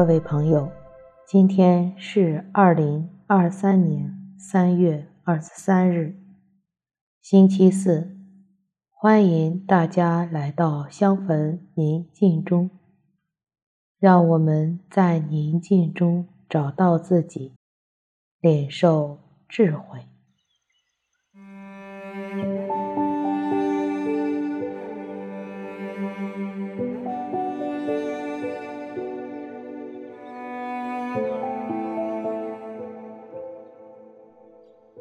[0.00, 0.72] 各位朋友，
[1.26, 6.16] 今天是二零二三年三月二十三日，
[7.20, 8.16] 星期四。
[8.88, 12.70] 欢迎大家来到香焚宁静中，
[13.98, 17.52] 让我们在宁静中找到自己，
[18.40, 19.18] 领受
[19.50, 20.06] 智慧。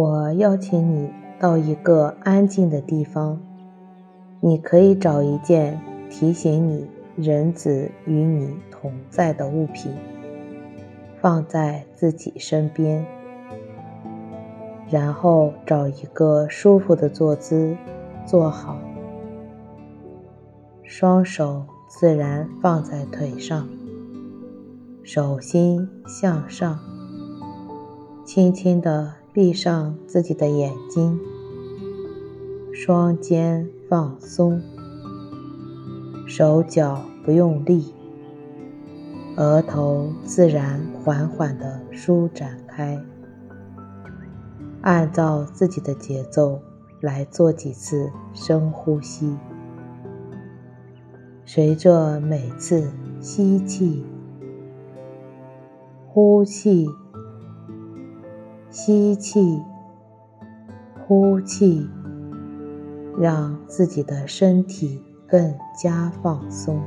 [0.00, 3.38] 我邀请你到一个安静的地方，
[4.40, 9.92] 你可以找一件提醒你人子与你同在的物品，
[11.20, 13.04] 放在自己身边，
[14.88, 17.76] 然后找一个舒服的坐姿，
[18.24, 18.78] 坐好，
[20.82, 23.68] 双手自然放在腿上，
[25.02, 26.78] 手心向上，
[28.24, 29.19] 轻轻地。
[29.32, 31.20] 闭上自己的眼睛，
[32.74, 34.60] 双肩放松，
[36.26, 37.94] 手脚不用力，
[39.36, 43.00] 额头自然缓缓地舒展开。
[44.82, 46.60] 按照自己的节奏
[47.00, 49.36] 来做几次深呼吸，
[51.44, 54.04] 随着每次吸气、
[56.08, 56.88] 呼气。
[58.70, 59.60] 吸气，
[61.06, 61.88] 呼气，
[63.18, 66.80] 让自己的身体更加放松。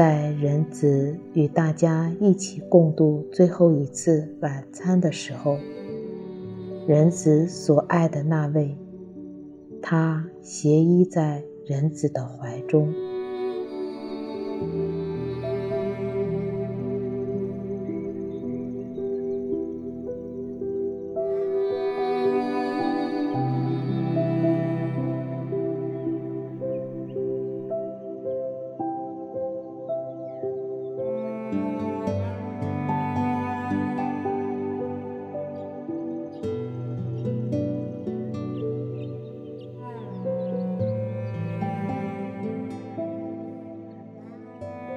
[0.00, 5.58] 在人子与大家一起共度最后一次晚餐的时候，
[6.86, 8.74] 人子所爱的那位，
[9.82, 12.90] 他斜依在人子的怀中。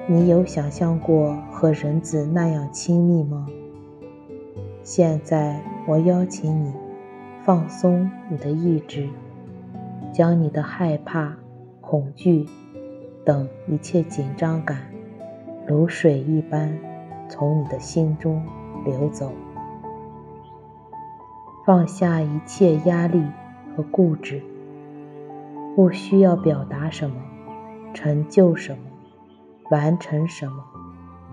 [0.06, 3.46] 你有想象过和人子那样亲密吗？
[4.82, 6.74] 现在我邀请你
[7.42, 9.08] 放松你的意志，
[10.12, 11.34] 将你的害怕、
[11.80, 12.46] 恐惧
[13.24, 14.82] 等一切紧张感，
[15.66, 16.78] 如水一般
[17.30, 18.42] 从你的心中
[18.84, 19.32] 流走，
[21.64, 23.24] 放下一切压力
[23.74, 24.42] 和固执，
[25.74, 27.16] 不需要表达什么，
[27.94, 28.78] 成就什么。
[29.70, 30.64] 完成什么？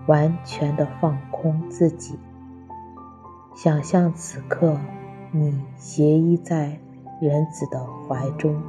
[0.06, 2.18] 完全的放空自己，
[3.54, 4.76] 想象此刻
[5.30, 6.80] 你斜依在
[7.20, 8.60] 人子的怀中。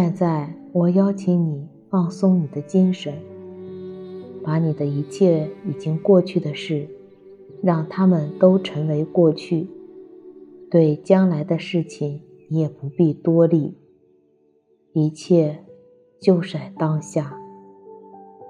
[0.00, 3.12] 现在，我邀请你放松你的精神，
[4.44, 6.88] 把你的一切已经过去的事，
[7.64, 9.68] 让他们都成为过去。
[10.70, 13.74] 对将来的事情，你也不必多虑。
[14.92, 15.64] 一切
[16.20, 17.36] 就在当下。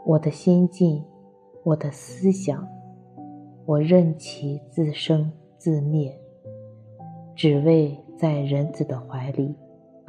[0.04, 1.02] 我的心境，
[1.64, 2.68] 我的思想，
[3.64, 6.14] 我任其自生自灭，
[7.34, 9.54] 只为在人子的怀里。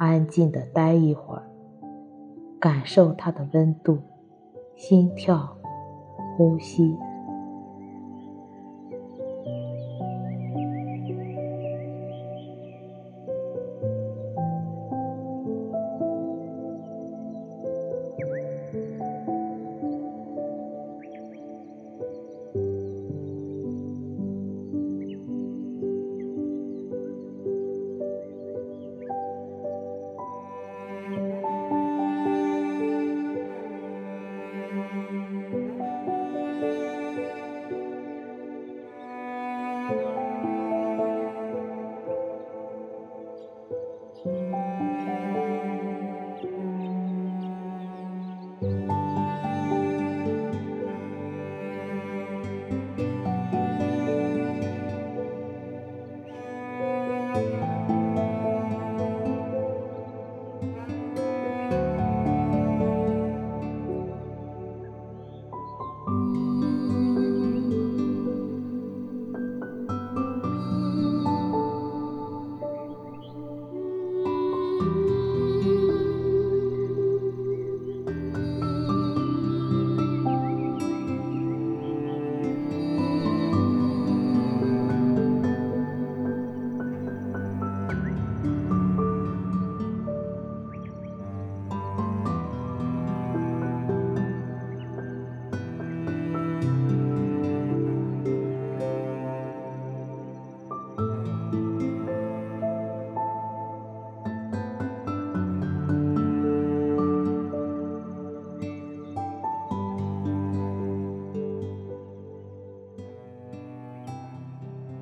[0.00, 1.42] 安静地待一会儿，
[2.58, 3.98] 感受它的温度、
[4.74, 5.54] 心跳、
[6.34, 6.96] 呼吸。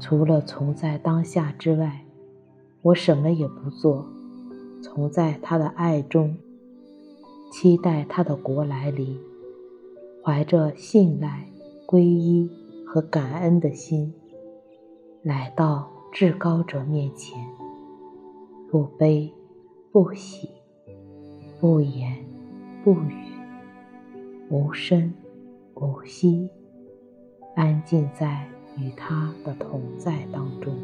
[0.09, 2.03] 除了从在当下之外，
[2.81, 4.07] 我什么也不做。
[4.83, 6.35] 从在他的爱中，
[7.53, 9.19] 期待他的国来临，
[10.25, 11.45] 怀着信赖、
[11.87, 12.51] 皈依
[12.87, 14.15] 和感恩的心，
[15.23, 17.39] 来到至高者面前，
[18.71, 19.31] 不悲
[19.93, 20.49] 不喜，
[21.61, 22.17] 不言
[22.83, 23.15] 不语，
[24.49, 25.13] 无声
[25.75, 26.49] 无息，
[27.55, 28.49] 安静在。
[28.81, 30.75] 与他的同在当中。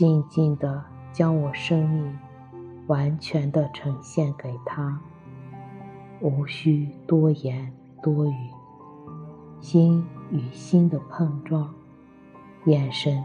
[0.00, 2.18] 静静地将我生命
[2.86, 4.98] 完全地呈现给他，
[6.22, 7.70] 无需多言
[8.02, 8.34] 多语，
[9.60, 11.74] 心与心的碰撞，
[12.64, 13.22] 眼神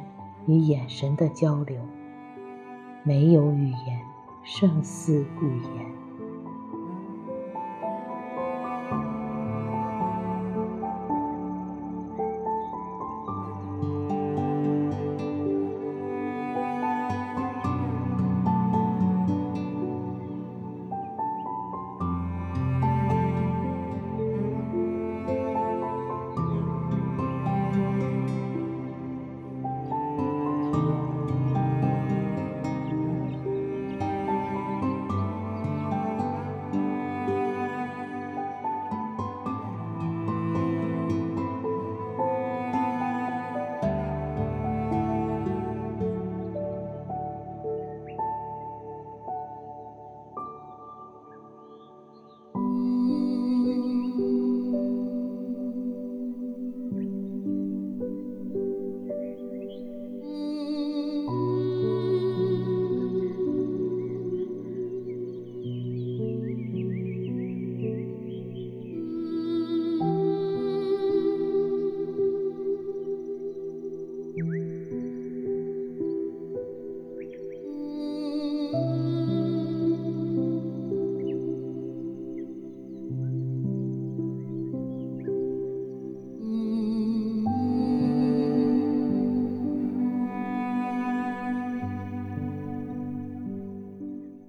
[0.47, 1.79] 与眼神的交流，
[3.03, 4.01] 没有语言
[4.43, 5.94] 胜似语言。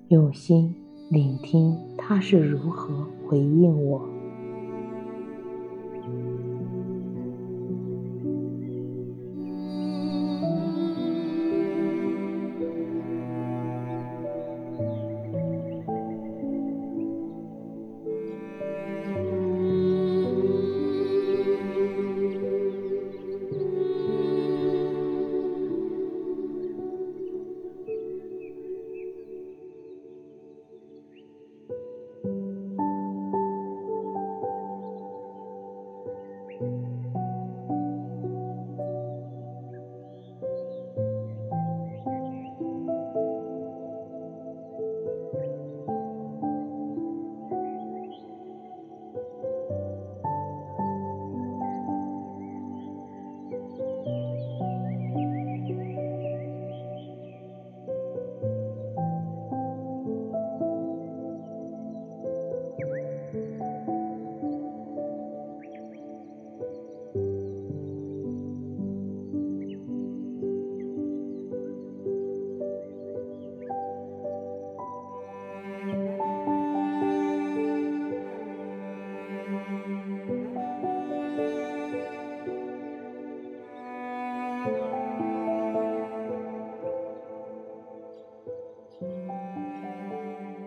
[0.09, 0.73] 用心
[1.11, 4.16] 聆听他是如何回应我。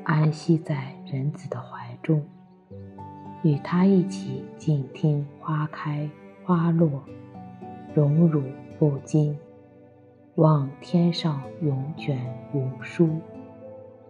[0.04, 2.24] 安息在人子的怀中，
[3.44, 6.10] 与他一起静听花开
[6.44, 7.04] 花落，
[7.94, 8.44] 荣辱
[8.78, 9.38] 不惊，
[10.36, 12.20] 望天上涌卷
[12.54, 13.10] 云舒，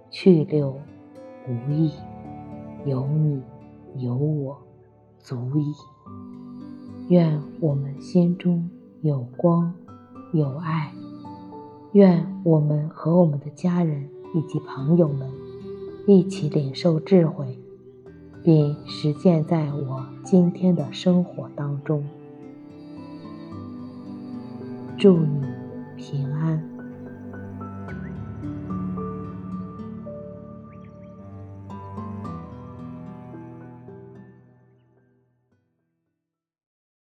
[0.10, 0.76] 去留
[1.48, 1.94] 无意，
[2.86, 3.44] 有你
[3.96, 4.58] 有我
[5.20, 5.74] 足矣。
[7.10, 8.70] 愿我们心中
[9.02, 9.74] 有光
[10.32, 10.94] 有爱，
[11.94, 15.30] 愿我们和我们的家人以及朋友们。
[16.08, 17.60] 一起领受智慧，
[18.44, 22.04] 并实践在我今天的生活当中。
[24.98, 25.44] 祝你
[25.98, 26.69] 平安